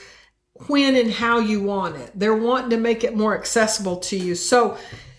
when 0.67 0.95
and 0.95 1.11
how 1.11 1.39
you 1.39 1.61
want 1.61 1.97
it. 1.97 2.11
They're 2.15 2.35
wanting 2.35 2.71
to 2.71 2.77
make 2.77 3.03
it 3.03 3.15
more 3.15 3.37
accessible 3.37 3.97
to 3.97 4.17
you. 4.17 4.35
So 4.35 4.77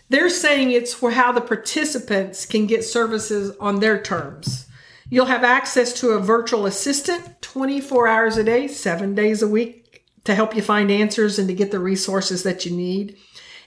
they're 0.09 0.31
saying 0.31 0.71
it's 0.71 0.95
for 0.95 1.11
how 1.13 1.33
the 1.33 1.41
participants 1.41 2.47
can 2.47 2.67
get 2.67 2.85
services 2.85 3.57
on 3.61 3.81
their 3.81 4.01
terms. 4.01 4.67
You'll 5.11 5.27
have 5.27 5.45
access 5.45 5.99
to 6.01 6.11
a 6.11 6.21
virtual 6.21 6.67
assistant 6.67 7.41
24 7.41 8.09
hours 8.09 8.37
a 8.37 8.45
day, 8.45 8.69
seven 8.69 9.15
days 9.15 9.43
a 9.43 9.49
week 9.49 10.05
to 10.25 10.35
help 10.35 10.55
you 10.55 10.63
find 10.63 10.91
answers 10.91 11.39
and 11.39 11.49
to 11.49 11.55
get 11.55 11.71
the 11.71 11.79
resources 11.79 12.43
that 12.43 12.67
you 12.67 12.73
need. 12.77 13.17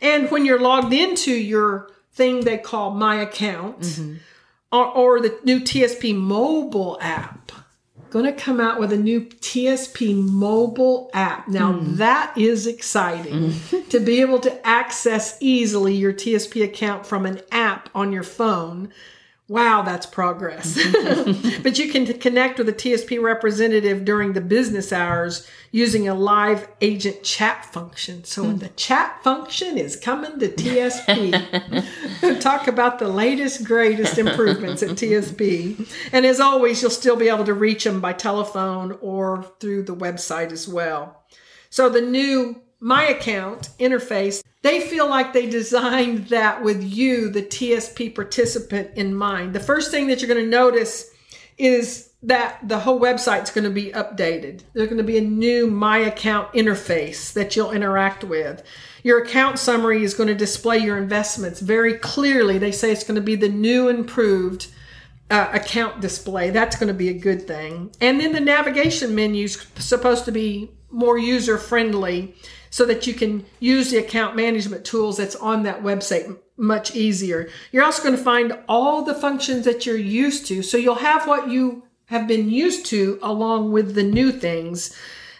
And 0.01 0.29
when 0.29 0.45
you're 0.45 0.59
logged 0.59 0.93
into 0.93 1.31
your 1.31 1.89
thing 2.11 2.41
they 2.41 2.57
call 2.57 2.91
My 2.91 3.15
Account 3.15 3.79
mm-hmm. 3.79 4.15
or, 4.71 4.85
or 4.85 5.21
the 5.21 5.39
new 5.43 5.59
TSP 5.59 6.15
mobile 6.15 6.97
app, 7.01 7.51
going 8.11 8.25
to 8.25 8.33
come 8.33 8.59
out 8.59 8.79
with 8.79 8.91
a 8.91 8.97
new 8.97 9.21
TSP 9.21 10.15
mobile 10.15 11.09
app. 11.13 11.47
Now 11.47 11.73
mm. 11.73 11.95
that 11.95 12.37
is 12.37 12.67
exciting 12.67 13.51
mm. 13.51 13.89
to 13.89 13.99
be 13.99 14.21
able 14.21 14.39
to 14.41 14.67
access 14.67 15.37
easily 15.39 15.95
your 15.95 16.13
TSP 16.13 16.63
account 16.63 17.05
from 17.05 17.25
an 17.25 17.41
app 17.51 17.89
on 17.95 18.11
your 18.11 18.23
phone 18.23 18.91
Wow, 19.51 19.81
that's 19.81 20.05
progress. 20.05 20.75
but 21.62 21.77
you 21.77 21.91
can 21.91 22.05
connect 22.20 22.58
with 22.58 22.70
a 22.70 22.74
TSP 22.74 23.22
representative 23.22 24.05
during 24.05 24.31
the 24.31 24.39
business 24.39 24.93
hours 24.93 25.46
using 25.72 26.08
a 26.08 26.13
live 26.13 26.70
agent 26.79 27.22
chat 27.24 27.65
function. 27.65 28.24
So 28.24 28.53
the 28.53 28.70
chat 28.70 29.22
function 29.25 29.77
is 29.77 29.98
coming 29.98 30.39
to 30.39 30.48
TSP. 30.48 32.39
Talk 32.39 32.70
about 32.70 33.00
the 33.00 33.10
latest, 33.10 33.65
greatest 33.65 34.17
improvements 34.17 34.84
at 34.84 34.91
TSP. 34.91 35.86
And 36.13 36.25
as 36.25 36.39
always, 36.39 36.81
you'll 36.81 36.89
still 36.89 37.17
be 37.17 37.27
able 37.27 37.43
to 37.43 37.53
reach 37.53 37.84
them 37.84 38.00
by 38.00 38.13
telephone 38.13 38.98
or 39.01 39.43
through 39.60 39.84
the 39.84 39.96
website 39.98 40.53
as 40.53 40.65
well. 40.65 41.25
So 41.70 41.89
the 41.89 42.00
new 42.00 42.62
My 42.81 43.03
Account 43.05 43.69
interface 43.79 44.43
they 44.63 44.79
feel 44.81 45.09
like 45.09 45.33
they 45.33 45.50
designed 45.50 46.27
that 46.27 46.63
with 46.63 46.83
you, 46.83 47.29
the 47.29 47.41
TSP 47.41 48.13
participant, 48.13 48.91
in 48.95 49.15
mind. 49.15 49.53
The 49.53 49.59
first 49.59 49.89
thing 49.89 50.07
that 50.07 50.21
you're 50.21 50.33
going 50.33 50.43
to 50.43 50.50
notice 50.50 51.11
is 51.57 52.11
that 52.23 52.59
the 52.67 52.79
whole 52.79 53.00
website's 53.00 53.50
going 53.50 53.63
to 53.63 53.71
be 53.71 53.91
updated. 53.91 54.61
There's 54.73 54.88
going 54.88 55.00
to 55.00 55.03
be 55.03 55.17
a 55.17 55.21
new 55.21 55.65
My 55.65 55.97
Account 55.97 56.53
interface 56.53 57.33
that 57.33 57.55
you'll 57.55 57.71
interact 57.71 58.23
with. 58.23 58.63
Your 59.03 59.23
account 59.23 59.57
summary 59.57 60.03
is 60.03 60.13
going 60.13 60.27
to 60.29 60.35
display 60.35 60.77
your 60.77 60.97
investments 60.97 61.59
very 61.59 61.95
clearly. 61.95 62.59
They 62.59 62.71
say 62.71 62.91
it's 62.91 63.03
going 63.03 63.15
to 63.15 63.21
be 63.21 63.35
the 63.35 63.50
new 63.50 63.89
improved 63.89 64.67
uh, 65.31 65.50
account 65.53 66.01
display. 66.01 66.51
That's 66.51 66.75
going 66.75 66.89
to 66.89 66.93
be 66.93 67.09
a 67.09 67.13
good 67.13 67.47
thing. 67.47 67.91
And 68.00 68.19
then 68.19 68.33
the 68.33 68.39
navigation 68.39 69.15
menu 69.15 69.45
is 69.45 69.65
supposed 69.77 70.25
to 70.25 70.31
be 70.31 70.69
more 70.91 71.17
user 71.17 71.57
friendly 71.57 72.35
so 72.71 72.85
that 72.85 73.05
you 73.05 73.13
can 73.13 73.45
use 73.59 73.91
the 73.91 73.97
account 73.97 74.35
management 74.35 74.83
tools 74.83 75.17
that's 75.17 75.35
on 75.35 75.63
that 75.63 75.83
website 75.83 76.35
much 76.57 76.95
easier. 76.95 77.49
You're 77.71 77.83
also 77.83 78.01
going 78.01 78.15
to 78.15 78.23
find 78.23 78.57
all 78.67 79.03
the 79.03 79.13
functions 79.13 79.65
that 79.65 79.85
you're 79.85 79.97
used 79.97 80.47
to. 80.47 80.63
So 80.63 80.77
you'll 80.77 80.95
have 80.95 81.27
what 81.27 81.49
you 81.49 81.83
have 82.05 82.27
been 82.27 82.49
used 82.49 82.85
to 82.87 83.19
along 83.21 83.71
with 83.71 83.93
the 83.93 84.03
new 84.03 84.31
things. 84.31 84.97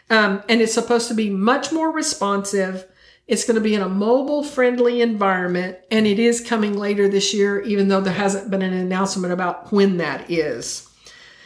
Um, 0.10 0.44
and 0.50 0.62
it's 0.62 0.74
supposed 0.74 1.08
to 1.08 1.14
be 1.14 1.30
much 1.30 1.72
more 1.72 1.90
responsive. 1.90 2.86
It's 3.28 3.46
going 3.46 3.56
to 3.56 3.62
be 3.62 3.76
in 3.76 3.82
a 3.82 3.88
mobile 3.90 4.44
friendly 4.44 5.02
environment 5.02 5.78
and 5.90 6.06
it 6.06 6.20
is 6.20 6.42
coming 6.42 6.78
later 6.78 7.08
this 7.08 7.34
year, 7.34 7.62
even 7.62 7.88
though 7.88 8.02
there 8.02 8.14
hasn't 8.14 8.52
been 8.52 8.62
an 8.62 8.74
announcement 8.74 9.34
about 9.34 9.72
when 9.72 9.98
that 9.98 10.30
is. 10.30 10.91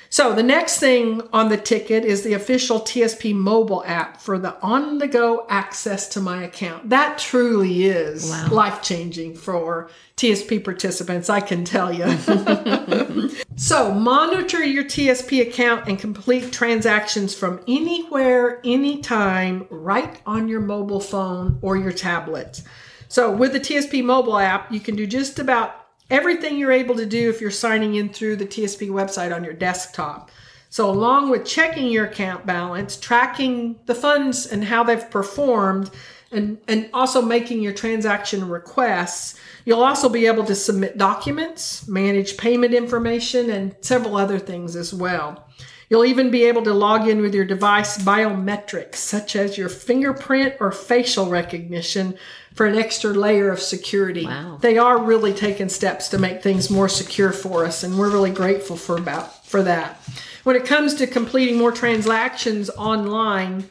So 0.10 0.34
the 0.34 0.44
next 0.44 0.80
thing 0.80 1.22
on 1.34 1.50
the 1.50 1.58
ticket 1.58 2.06
is 2.06 2.24
the 2.24 2.34
official 2.34 2.80
TSP 2.80 3.34
mobile 3.34 3.84
app 3.86 4.22
for 4.22 4.38
the 4.38 4.60
on 4.62 5.00
the 5.00 5.08
go 5.08 5.46
access 5.50 6.08
to 6.10 6.22
my 6.22 6.44
account. 6.44 6.90
That 6.90 7.18
truly 7.18 7.86
is 7.86 8.30
wow. 8.30 8.48
life 8.52 8.82
changing 8.82 9.36
for 9.36 9.90
TSP 10.18 10.64
participants, 10.64 11.30
I 11.30 11.42
can 11.42 11.66
tell 11.66 11.92
you. 11.92 12.06
so 13.58 13.94
monitor 13.94 14.64
your 14.64 14.86
TSP 14.86 15.42
account 15.42 15.90
and 15.90 16.00
complete 16.00 16.54
transactions 16.54 17.36
from 17.36 17.60
anywhere, 17.68 18.62
anytime, 18.64 19.68
right 19.70 20.22
on 20.26 20.48
your 20.48 20.62
mobile 20.62 21.02
phone 21.02 21.60
or 21.62 21.76
your 21.76 21.92
tablet. 21.92 22.62
So 23.10 23.30
with 23.32 23.52
the 23.52 23.60
TSP 23.60 24.04
mobile 24.04 24.38
app, 24.38 24.72
you 24.72 24.80
can 24.80 24.96
do 24.96 25.06
just 25.06 25.38
about 25.38 25.85
everything 26.10 26.58
you're 26.58 26.72
able 26.72 26.96
to 26.96 27.06
do 27.06 27.30
if 27.30 27.42
you're 27.42 27.52
signing 27.52 27.96
in 27.96 28.10
through 28.10 28.36
the 28.38 28.46
TSP 28.46 28.90
website 28.90 29.36
on 29.36 29.44
your 29.44 29.54
desktop. 29.54 30.32
So, 30.70 30.90
along 30.90 31.30
with 31.30 31.46
checking 31.46 31.88
your 31.88 32.06
account 32.06 32.46
balance, 32.46 32.98
tracking 32.98 33.80
the 33.86 33.96
funds 33.96 34.46
and 34.46 34.66
how 34.66 34.84
they've 34.84 35.10
performed, 35.10 35.90
and, 36.32 36.58
and 36.68 36.90
also 36.94 37.22
making 37.22 37.62
your 37.62 37.74
transaction 37.74 38.50
requests, 38.50 39.40
you'll 39.64 39.84
also 39.84 40.10
be 40.10 40.28
able 40.28 40.44
to 40.44 40.56
submit 40.56 40.98
documents, 40.98 41.88
manage 41.88 42.36
payment 42.36 42.74
information, 42.74 43.50
and 43.50 43.76
several 43.82 44.18
other 44.18 44.38
things 44.38 44.76
as 44.76 44.94
well. 44.94 45.48
You'll 45.90 46.06
even 46.06 46.32
be 46.32 46.46
able 46.46 46.64
to 46.64 46.74
log 46.74 47.08
in 47.08 47.22
with 47.22 47.36
your 47.36 47.46
device 47.46 47.98
biometrics, 48.00 48.96
such 48.96 49.36
as 49.36 49.58
your 49.58 49.70
fingerprint 49.70 50.56
or 50.60 50.72
facial 50.72 51.28
recognition, 51.28 52.18
for 52.56 52.66
an 52.66 52.76
extra 52.76 53.12
layer 53.12 53.52
of 53.52 53.60
security. 53.60 54.26
Wow. 54.26 54.58
They 54.62 54.78
are 54.78 54.98
really 54.98 55.34
taking 55.34 55.70
steps 55.70 56.08
to 56.10 56.18
make 56.18 56.42
things 56.42 56.70
more 56.70 56.90
secure 56.90 57.32
for 57.32 57.66
us, 57.66 57.84
and 57.84 58.00
we're 58.00 58.10
really 58.10 58.32
grateful 58.32 58.78
for 58.78 58.98
about 58.98 59.46
for 59.46 59.62
that. 59.64 60.02
When 60.44 60.56
it 60.56 60.66
comes 60.66 60.94
to 60.96 61.08
completing 61.08 61.58
more 61.58 61.72
transactions 61.72 62.70
online, 62.72 63.70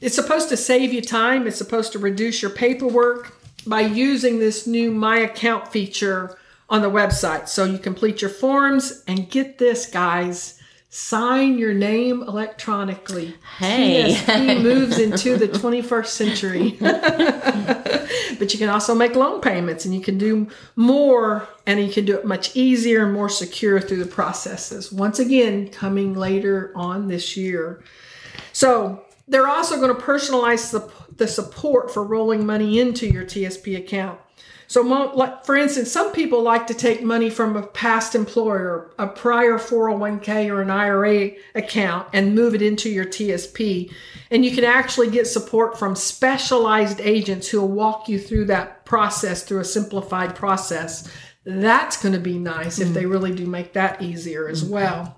it's 0.00 0.14
supposed 0.14 0.48
to 0.48 0.56
save 0.56 0.92
you 0.92 1.02
time. 1.02 1.46
It's 1.46 1.58
supposed 1.58 1.92
to 1.92 1.98
reduce 1.98 2.40
your 2.40 2.50
paperwork 2.50 3.34
by 3.66 3.82
using 3.82 4.38
this 4.38 4.66
new 4.66 4.90
My 4.90 5.18
Account 5.18 5.68
feature 5.68 6.38
on 6.70 6.82
the 6.82 6.90
website. 6.90 7.48
So 7.48 7.64
you 7.64 7.78
complete 7.78 8.22
your 8.22 8.30
forms 8.30 9.02
and 9.06 9.30
get 9.30 9.58
this, 9.58 9.86
guys. 9.86 10.57
Sign 10.90 11.58
your 11.58 11.74
name 11.74 12.22
electronically. 12.22 13.34
Hey. 13.58 14.14
TSP 14.14 14.62
moves 14.62 14.98
into 14.98 15.36
the 15.36 15.46
21st 15.46 16.06
century. 16.06 16.76
but 18.38 18.52
you 18.52 18.58
can 18.58 18.70
also 18.70 18.94
make 18.94 19.14
loan 19.14 19.42
payments 19.42 19.84
and 19.84 19.94
you 19.94 20.00
can 20.00 20.16
do 20.16 20.48
more 20.76 21.46
and 21.66 21.78
you 21.78 21.92
can 21.92 22.06
do 22.06 22.16
it 22.16 22.24
much 22.24 22.56
easier 22.56 23.04
and 23.04 23.12
more 23.12 23.28
secure 23.28 23.80
through 23.80 24.02
the 24.02 24.10
processes. 24.10 24.90
Once 24.90 25.18
again, 25.18 25.68
coming 25.68 26.14
later 26.14 26.72
on 26.74 27.08
this 27.08 27.36
year. 27.36 27.82
So 28.52 29.04
they're 29.26 29.48
also 29.48 29.76
going 29.76 29.94
to 29.94 30.02
personalize 30.02 30.72
the, 30.72 30.90
the 31.16 31.28
support 31.28 31.92
for 31.92 32.02
rolling 32.02 32.46
money 32.46 32.80
into 32.80 33.06
your 33.06 33.24
TSP 33.24 33.76
account. 33.76 34.18
So, 34.68 34.82
like 34.82 35.46
for 35.46 35.56
instance, 35.56 35.90
some 35.90 36.12
people 36.12 36.42
like 36.42 36.66
to 36.66 36.74
take 36.74 37.02
money 37.02 37.30
from 37.30 37.56
a 37.56 37.66
past 37.66 38.14
employer, 38.14 38.90
a 38.98 39.06
prior 39.06 39.54
401k 39.54 40.50
or 40.50 40.60
an 40.60 40.70
IRA 40.70 41.30
account 41.54 42.08
and 42.12 42.34
move 42.34 42.54
it 42.54 42.60
into 42.60 42.90
your 42.90 43.06
TSP. 43.06 43.90
And 44.30 44.44
you 44.44 44.54
can 44.54 44.64
actually 44.64 45.08
get 45.08 45.26
support 45.26 45.78
from 45.78 45.96
specialized 45.96 47.00
agents 47.00 47.48
who 47.48 47.62
will 47.62 47.68
walk 47.68 48.10
you 48.10 48.18
through 48.18 48.44
that 48.46 48.84
process 48.84 49.42
through 49.42 49.60
a 49.60 49.64
simplified 49.64 50.36
process. 50.36 51.10
That's 51.44 52.00
going 52.02 52.12
to 52.12 52.20
be 52.20 52.38
nice 52.38 52.78
if 52.78 52.88
mm. 52.88 52.92
they 52.92 53.06
really 53.06 53.34
do 53.34 53.46
make 53.46 53.72
that 53.72 54.02
easier 54.02 54.48
as 54.48 54.62
mm. 54.62 54.68
well. 54.68 55.17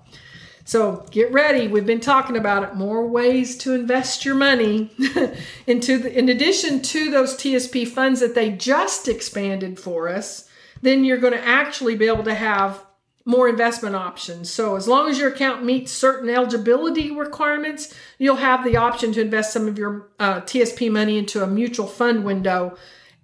So 0.63 1.05
get 1.11 1.31
ready. 1.31 1.67
We've 1.67 1.85
been 1.85 1.99
talking 1.99 2.37
about 2.37 2.63
it. 2.63 2.75
More 2.75 3.07
ways 3.07 3.57
to 3.59 3.73
invest 3.73 4.25
your 4.25 4.35
money 4.35 4.91
into 5.67 5.97
the, 5.97 6.17
in 6.17 6.29
addition 6.29 6.81
to 6.81 7.09
those 7.09 7.35
TSP 7.35 7.87
funds 7.87 8.19
that 8.19 8.35
they 8.35 8.51
just 8.51 9.07
expanded 9.07 9.79
for 9.79 10.07
us. 10.07 10.47
Then 10.81 11.03
you're 11.03 11.17
going 11.17 11.33
to 11.33 11.45
actually 11.45 11.95
be 11.95 12.07
able 12.07 12.23
to 12.23 12.33
have 12.33 12.83
more 13.25 13.47
investment 13.47 13.95
options. 13.95 14.49
So 14.49 14.75
as 14.75 14.87
long 14.87 15.09
as 15.09 15.19
your 15.19 15.31
account 15.31 15.63
meets 15.63 15.91
certain 15.91 16.29
eligibility 16.29 17.11
requirements, 17.11 17.93
you'll 18.17 18.37
have 18.37 18.63
the 18.63 18.77
option 18.77 19.13
to 19.13 19.21
invest 19.21 19.53
some 19.53 19.67
of 19.67 19.77
your 19.77 20.09
uh, 20.19 20.41
TSP 20.41 20.91
money 20.91 21.17
into 21.17 21.43
a 21.43 21.47
mutual 21.47 21.87
fund 21.87 22.23
window 22.23 22.75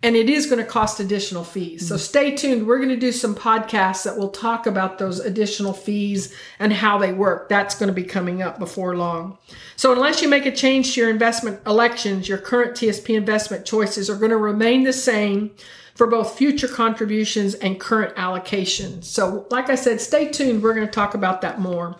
and 0.03 0.15
it 0.15 0.29
is 0.29 0.45
going 0.45 0.63
to 0.63 0.69
cost 0.69 0.99
additional 0.99 1.43
fees. 1.43 1.87
So 1.87 1.95
mm-hmm. 1.95 2.01
stay 2.01 2.35
tuned. 2.35 2.67
We're 2.67 2.77
going 2.77 2.89
to 2.89 2.97
do 2.97 3.11
some 3.11 3.33
podcasts 3.33 4.03
that 4.03 4.17
will 4.17 4.29
talk 4.29 4.67
about 4.67 4.99
those 4.99 5.19
additional 5.19 5.73
fees 5.73 6.35
and 6.59 6.71
how 6.71 6.99
they 6.99 7.13
work. 7.13 7.49
That's 7.49 7.73
going 7.73 7.87
to 7.87 7.93
be 7.93 8.03
coming 8.03 8.41
up 8.41 8.59
before 8.59 8.95
long. 8.95 9.39
So 9.75 9.91
unless 9.91 10.21
you 10.21 10.29
make 10.29 10.45
a 10.45 10.55
change 10.55 10.93
to 10.93 11.01
your 11.01 11.09
investment 11.09 11.61
elections, 11.65 12.29
your 12.29 12.37
current 12.37 12.73
TSP 12.73 13.15
investment 13.15 13.65
choices 13.65 14.09
are 14.09 14.17
going 14.17 14.31
to 14.31 14.37
remain 14.37 14.83
the 14.83 14.93
same 14.93 15.51
for 15.95 16.05
both 16.05 16.37
future 16.37 16.67
contributions 16.67 17.55
and 17.55 17.79
current 17.79 18.15
allocations. 18.15 19.05
So 19.05 19.47
like 19.49 19.69
I 19.69 19.75
said, 19.75 19.99
stay 19.99 20.29
tuned. 20.29 20.61
We're 20.61 20.75
going 20.75 20.85
to 20.85 20.93
talk 20.93 21.15
about 21.15 21.41
that 21.41 21.59
more. 21.59 21.95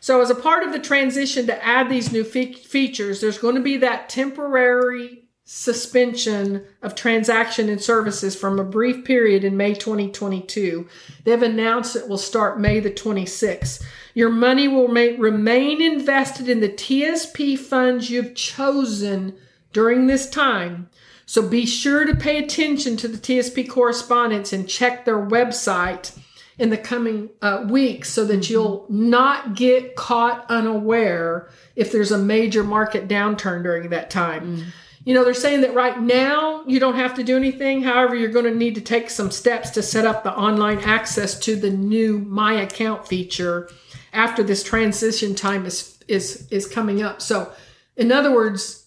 So 0.00 0.22
as 0.22 0.30
a 0.30 0.34
part 0.34 0.62
of 0.62 0.72
the 0.72 0.78
transition 0.78 1.46
to 1.46 1.64
add 1.64 1.90
these 1.90 2.10
new 2.10 2.24
fe- 2.24 2.54
features, 2.54 3.20
there's 3.20 3.36
going 3.36 3.56
to 3.56 3.60
be 3.60 3.76
that 3.78 4.08
temporary 4.08 5.27
suspension 5.50 6.62
of 6.82 6.94
transaction 6.94 7.70
and 7.70 7.80
services 7.80 8.36
from 8.36 8.58
a 8.58 8.64
brief 8.64 9.02
period 9.02 9.44
in 9.44 9.56
May 9.56 9.72
2022. 9.72 10.86
They've 11.24 11.42
announced 11.42 11.96
it 11.96 12.06
will 12.06 12.18
start 12.18 12.60
May 12.60 12.80
the 12.80 12.90
26th. 12.90 13.82
Your 14.12 14.28
money 14.28 14.68
will 14.68 14.88
may, 14.88 15.16
remain 15.16 15.80
invested 15.80 16.50
in 16.50 16.60
the 16.60 16.68
TSP 16.68 17.58
funds 17.58 18.10
you've 18.10 18.34
chosen 18.34 19.38
during 19.72 20.06
this 20.06 20.28
time. 20.28 20.90
So 21.24 21.48
be 21.48 21.64
sure 21.64 22.04
to 22.04 22.14
pay 22.14 22.36
attention 22.36 22.98
to 22.98 23.08
the 23.08 23.16
TSP 23.16 23.70
correspondence 23.70 24.52
and 24.52 24.68
check 24.68 25.06
their 25.06 25.16
website 25.16 26.14
in 26.58 26.68
the 26.68 26.76
coming 26.76 27.30
uh, 27.40 27.64
weeks 27.66 28.10
so 28.10 28.26
that 28.26 28.50
you'll 28.50 28.84
not 28.90 29.56
get 29.56 29.96
caught 29.96 30.44
unaware 30.50 31.48
if 31.74 31.90
there's 31.90 32.12
a 32.12 32.18
major 32.18 32.62
market 32.62 33.08
downturn 33.08 33.62
during 33.62 33.88
that 33.88 34.10
time. 34.10 34.74
You 35.08 35.14
know, 35.14 35.24
they're 35.24 35.32
saying 35.32 35.62
that 35.62 35.72
right 35.72 35.98
now 35.98 36.62
you 36.66 36.78
don't 36.78 36.96
have 36.96 37.14
to 37.14 37.24
do 37.24 37.34
anything. 37.34 37.82
However, 37.82 38.14
you're 38.14 38.28
going 38.28 38.44
to 38.44 38.54
need 38.54 38.74
to 38.74 38.82
take 38.82 39.08
some 39.08 39.30
steps 39.30 39.70
to 39.70 39.82
set 39.82 40.04
up 40.04 40.22
the 40.22 40.36
online 40.36 40.80
access 40.80 41.38
to 41.38 41.56
the 41.56 41.70
new 41.70 42.18
My 42.18 42.60
Account 42.60 43.08
feature 43.08 43.70
after 44.12 44.42
this 44.42 44.62
transition 44.62 45.34
time 45.34 45.64
is 45.64 45.98
is 46.08 46.46
is 46.50 46.68
coming 46.68 47.02
up. 47.02 47.22
So, 47.22 47.50
in 47.96 48.12
other 48.12 48.34
words, 48.34 48.86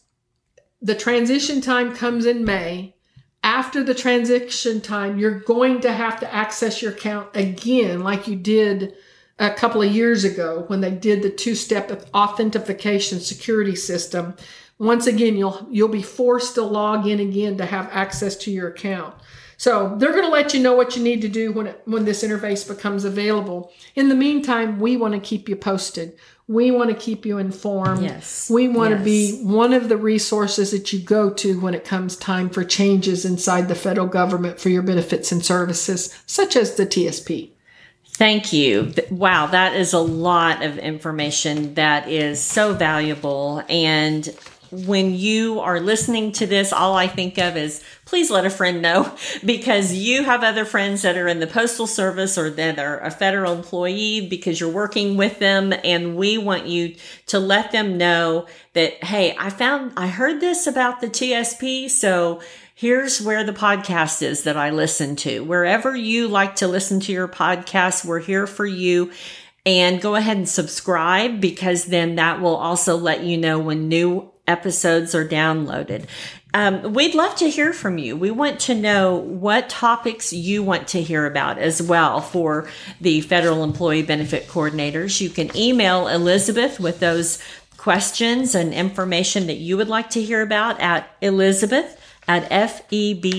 the 0.80 0.94
transition 0.94 1.60
time 1.60 1.96
comes 1.96 2.28
in 2.28 2.46
May. 2.46 2.96
After 3.42 3.84
the 3.84 3.96
transition 3.96 4.80
time, 4.80 5.18
you're 5.18 5.40
going 5.40 5.82
to 5.82 5.92
have 5.92 6.20
to 6.20 6.32
access 6.32 6.84
your 6.84 6.92
account 6.92 7.30
again 7.34 8.02
like 8.02 8.28
you 8.28 8.36
did 8.36 8.94
a 9.40 9.50
couple 9.50 9.82
of 9.82 9.92
years 9.92 10.24
ago 10.24 10.66
when 10.68 10.82
they 10.82 10.92
did 10.92 11.24
the 11.24 11.32
two-step 11.32 12.08
authentication 12.14 13.20
security 13.20 13.76
system 13.76 14.36
once 14.82 15.06
again 15.06 15.36
you'll 15.38 15.66
you'll 15.70 15.88
be 15.88 16.02
forced 16.02 16.56
to 16.56 16.62
log 16.64 17.06
in 17.06 17.20
again 17.20 17.56
to 17.58 17.66
have 17.66 17.88
access 17.92 18.36
to 18.36 18.50
your 18.52 18.68
account 18.68 19.14
so 19.58 19.96
they're 20.00 20.12
going 20.12 20.24
to 20.24 20.30
let 20.32 20.56
you 20.56 20.60
know 20.60 20.74
what 20.74 20.96
you 20.96 21.04
need 21.04 21.22
to 21.22 21.30
do 21.30 21.52
when 21.52 21.68
it, 21.68 21.82
when 21.86 22.04
this 22.04 22.24
interface 22.24 22.68
becomes 22.68 23.06
available 23.06 23.72
in 23.96 24.10
the 24.10 24.16
meantime 24.16 24.80
we 24.80 24.98
want 24.98 25.14
to 25.14 25.20
keep 25.20 25.48
you 25.48 25.56
posted 25.56 26.18
we 26.48 26.72
want 26.72 26.90
to 26.90 26.96
keep 26.96 27.26
you 27.26 27.38
informed 27.38 28.02
Yes. 28.02 28.50
we 28.50 28.68
want 28.68 28.90
Yes. 28.92 29.00
to 29.00 29.04
be 29.06 29.44
one 29.44 29.72
of 29.72 29.88
the 29.88 29.98
resources 29.98 30.72
that 30.72 30.92
you 30.92 31.00
go 31.00 31.30
to 31.30 31.60
when 31.62 31.76
it 31.76 31.86
comes 31.86 32.16
time 32.18 32.50
for 32.50 32.64
changes 32.64 33.24
inside 33.24 33.68
the 33.68 33.76
federal 33.76 34.08
government 34.08 34.60
for 34.60 34.70
your 34.70 34.82
benefits 34.82 35.32
and 35.32 35.46
services 35.46 36.14
such 36.26 36.56
as 36.56 36.74
the 36.76 36.86
tsp 36.88 37.52
Thank 38.14 38.54
you. 38.54 38.94
Wow, 39.10 39.48
that 39.48 39.76
is 39.76 39.94
a 39.94 40.00
lot 40.00 40.62
of 40.64 40.78
information 40.78 41.74
that 41.74 42.08
is 42.08 42.40
so 42.40 42.74
valuable. 42.74 43.64
And 43.68 44.30
when 44.72 45.14
you 45.14 45.60
are 45.60 45.82
listening 45.82 46.32
to 46.32 46.46
this, 46.48 46.72
all 46.72 46.96
I 46.96 47.08
think 47.08 47.38
of 47.38 47.58
is 47.58 47.84
please 48.06 48.32
let 48.32 48.46
a 48.46 48.50
friend 48.50 48.82
know 48.82 49.14
because 49.46 49.94
you 49.94 50.24
have 50.24 50.44
other 50.44 50.66
friends 50.66 51.02
that 51.02 51.18
are 51.18 51.28
in 51.28 51.40
the 51.40 51.48
postal 51.48 51.88
service 51.88 52.38
or 52.38 52.50
that 52.52 52.80
are 52.80 53.00
a 53.00 53.12
federal 53.12 53.54
employee 53.54 54.28
because 54.28 54.60
you're 54.60 54.70
working 54.70 55.18
with 55.18 55.40
them. 55.40 55.74
And 55.84 56.16
we 56.16 56.38
want 56.38 56.68
you 56.68 56.96
to 57.28 57.40
let 57.40 57.72
them 57.72 57.98
know 57.98 58.48
that, 58.74 59.04
hey, 59.04 59.36
I 59.38 59.50
found, 59.50 59.92
I 59.98 60.08
heard 60.08 60.40
this 60.40 60.68
about 60.68 61.02
the 61.02 61.08
TSP. 61.08 61.90
So 61.90 62.42
here's 62.74 63.22
where 63.22 63.44
the 63.44 63.54
podcast 63.54 64.22
is 64.22 64.44
that 64.44 64.56
I 64.56 64.70
listen 64.70 65.18
to. 65.18 65.42
Wherever 65.42 65.96
you 65.96 66.30
like 66.30 66.56
to 66.58 66.68
listen 66.68 67.02
to 67.02 67.12
your 67.12 67.28
podcast, 67.28 68.06
we're 68.06 68.20
here 68.20 68.48
for 68.48 68.66
you. 68.66 69.12
And 69.66 70.02
go 70.02 70.16
ahead 70.16 70.38
and 70.38 70.50
subscribe 70.50 71.40
because 71.40 71.86
then 71.86 72.16
that 72.16 72.42
will 72.42 72.56
also 72.56 72.98
let 72.98 73.24
you 73.24 73.38
know 73.38 73.60
when 73.60 73.88
new 73.90 74.31
episodes 74.52 75.16
are 75.16 75.28
downloaded. 75.28 76.06
Um, 76.54 76.94
we'd 76.94 77.16
love 77.16 77.36
to 77.38 77.50
hear 77.50 77.72
from 77.72 77.98
you. 77.98 78.18
We 78.18 78.30
want 78.30 78.60
to 78.62 78.76
know 78.76 79.16
what 79.16 79.70
topics 79.70 80.34
you 80.34 80.62
want 80.62 80.90
to 80.90 81.02
hear 81.02 81.26
about 81.26 81.58
as 81.58 81.82
well 81.82 82.20
for 82.20 82.68
the 83.00 83.22
federal 83.22 83.64
employee 83.64 84.04
benefit 84.04 84.48
coordinators. 84.48 85.22
You 85.22 85.30
can 85.30 85.56
email 85.56 86.10
Elizabeth 86.10 86.78
with 86.78 87.00
those 87.00 87.42
questions 87.78 88.54
and 88.54 88.74
information 88.74 89.48
that 89.48 89.58
you 89.58 89.78
would 89.78 89.88
like 89.88 90.10
to 90.12 90.22
hear 90.22 90.42
about 90.42 90.78
at 90.82 91.10
Elizabeth 91.22 91.98
at 92.28 92.50
febcnow.com. 92.50 93.32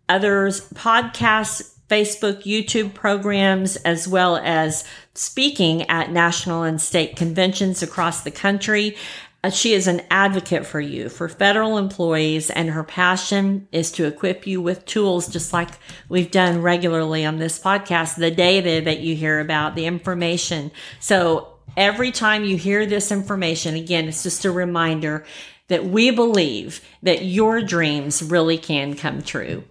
others 0.08 0.68
podcasts, 0.70 1.72
Facebook, 1.88 2.44
YouTube 2.44 2.94
programs, 2.94 3.76
as 3.76 4.08
well 4.08 4.36
as 4.36 4.84
speaking 5.14 5.82
at 5.90 6.10
national 6.10 6.62
and 6.62 6.80
state 6.80 7.16
conventions 7.16 7.82
across 7.82 8.22
the 8.22 8.30
country. 8.30 8.96
Uh, 9.42 9.50
She 9.50 9.74
is 9.74 9.86
an 9.86 10.00
advocate 10.10 10.64
for 10.64 10.80
you, 10.80 11.10
for 11.10 11.28
federal 11.28 11.76
employees, 11.76 12.48
and 12.48 12.70
her 12.70 12.82
passion 12.82 13.68
is 13.70 13.92
to 13.92 14.06
equip 14.06 14.46
you 14.46 14.62
with 14.62 14.86
tools 14.86 15.28
just 15.28 15.52
like 15.52 15.68
we've 16.08 16.30
done 16.30 16.62
regularly 16.62 17.26
on 17.26 17.36
this 17.36 17.58
podcast, 17.58 18.16
the 18.16 18.30
data 18.30 18.82
that 18.82 19.00
you 19.00 19.14
hear 19.14 19.40
about, 19.40 19.74
the 19.74 19.84
information. 19.84 20.70
So 20.98 21.58
every 21.76 22.10
time 22.10 22.44
you 22.44 22.56
hear 22.56 22.86
this 22.86 23.12
information, 23.12 23.74
again, 23.74 24.08
it's 24.08 24.22
just 24.22 24.46
a 24.46 24.50
reminder 24.50 25.26
that 25.68 25.84
we 25.84 26.10
believe 26.10 26.80
that 27.02 27.24
your 27.24 27.60
dreams 27.60 28.22
really 28.22 28.56
can 28.58 28.96
come 28.96 29.22
true. 29.22 29.64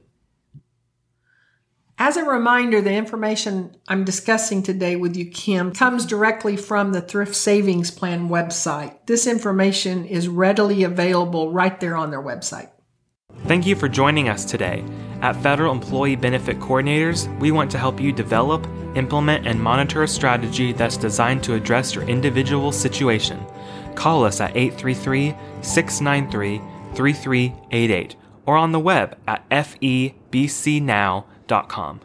As 2.05 2.17
a 2.17 2.25
reminder, 2.25 2.81
the 2.81 2.91
information 2.91 3.77
I'm 3.87 4.03
discussing 4.03 4.61
today 4.61 4.97
with 4.97 5.15
you, 5.15 5.23
Kim, 5.23 5.71
comes 5.71 6.05
directly 6.05 6.57
from 6.57 6.91
the 6.91 6.99
Thrift 6.99 7.33
Savings 7.33 7.91
Plan 7.91 8.27
website. 8.27 8.97
This 9.05 9.25
information 9.25 10.03
is 10.03 10.27
readily 10.27 10.83
available 10.83 11.53
right 11.53 11.79
there 11.79 11.95
on 11.95 12.11
their 12.11 12.21
website. 12.21 12.71
Thank 13.45 13.65
you 13.65 13.77
for 13.77 13.87
joining 13.87 14.27
us 14.27 14.43
today. 14.43 14.83
At 15.21 15.41
Federal 15.41 15.71
Employee 15.71 16.17
Benefit 16.17 16.59
Coordinators, 16.59 17.39
we 17.39 17.51
want 17.51 17.71
to 17.71 17.77
help 17.77 18.01
you 18.01 18.11
develop, 18.11 18.67
implement, 18.95 19.47
and 19.47 19.63
monitor 19.63 20.03
a 20.03 20.07
strategy 20.09 20.73
that's 20.73 20.97
designed 20.97 21.41
to 21.45 21.53
address 21.53 21.95
your 21.95 22.03
individual 22.03 22.73
situation. 22.73 23.39
Call 23.95 24.25
us 24.25 24.41
at 24.41 24.57
833 24.57 25.33
693 25.61 26.57
3388 26.95 28.15
or 28.45 28.57
on 28.57 28.73
the 28.73 28.79
web 28.79 29.17
at 29.25 29.49
febcnow.com 29.49 31.29
dot 31.47 31.69
com. 31.69 31.99